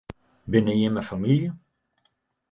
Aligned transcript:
Binne 0.47 0.73
jimme 0.79 1.01
famylje? 1.09 1.51